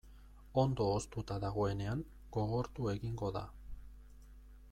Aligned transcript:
Ondo 0.61 0.87
hoztuta 0.93 1.37
dagoenean 1.43 2.01
gogortu 2.39 2.91
egingo 2.95 3.33
da. 3.37 3.47